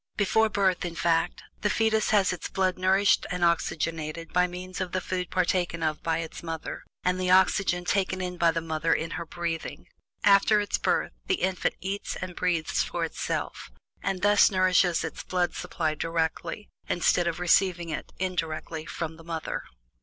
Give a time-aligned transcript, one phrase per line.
[0.17, 4.93] Before birth, in fact, the fetus has its blood nourished and oxygenated by means of
[4.93, 8.95] the food partaken of by its mother, and the oxygen taken in by the mother
[8.95, 9.85] in her breathing.
[10.23, 13.69] After its birth, the infant eats and breathes for itself,
[14.01, 19.65] and thus nourishes its blood supply directly, instead of receiving it indirectly from the mother.